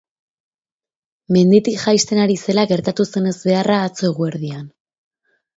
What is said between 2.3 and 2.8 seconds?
zela